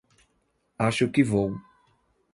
[0.79, 1.49] Acho que vou.